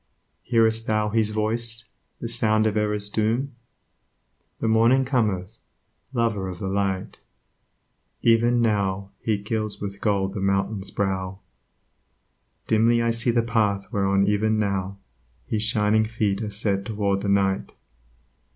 Hear'st 0.41 0.87
thou 0.87 1.09
his 1.09 1.29
voice, 1.29 1.87
the 2.19 2.27
sound 2.27 2.65
of 2.65 2.75
error's 2.75 3.07
doom? 3.07 3.51
The 4.59 4.67
Morning 4.67 5.05
cometh, 5.05 5.59
lover 6.11 6.47
of 6.49 6.57
the 6.57 6.69
Light; 6.69 7.19
Even 8.23 8.61
now 8.61 9.11
He 9.21 9.37
gilds 9.37 9.79
with 9.79 10.01
gold 10.01 10.33
the 10.33 10.39
mountain's 10.39 10.89
brow, 10.89 11.37
Dimly 12.65 12.99
I 12.99 13.11
see 13.11 13.29
the 13.29 13.43
path 13.43 13.93
whereon 13.93 14.25
even 14.25 14.57
now 14.57 14.97
His 15.45 15.61
shining 15.61 16.07
feet 16.07 16.41
are 16.41 16.49
set 16.49 16.83
toward 16.83 17.21
the 17.21 17.29
Night. 17.29 17.73